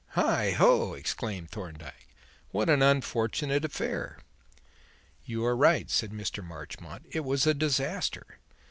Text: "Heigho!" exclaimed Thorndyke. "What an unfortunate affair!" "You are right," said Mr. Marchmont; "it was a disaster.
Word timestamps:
"Heigho!" 0.15 0.95
exclaimed 0.97 1.51
Thorndyke. 1.51 2.07
"What 2.49 2.69
an 2.71 2.81
unfortunate 2.81 3.63
affair!" 3.63 4.17
"You 5.25 5.45
are 5.45 5.55
right," 5.55 5.91
said 5.91 6.09
Mr. 6.09 6.43
Marchmont; 6.43 7.05
"it 7.11 7.23
was 7.23 7.45
a 7.45 7.53
disaster. 7.53 8.39